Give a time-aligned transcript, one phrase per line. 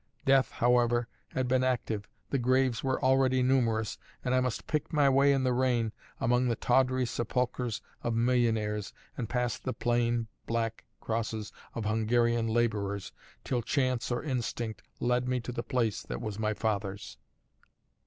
[0.25, 5.07] Death, however, had been active; the graves were already numerous, and I must pick my
[5.09, 10.85] way in the rain, among the tawdry sepulchres of millionnaires, and past the plain black
[11.01, 13.11] crosses of Hungarian labourers,
[13.43, 17.19] till chance or instinct led me to the place that was my father's.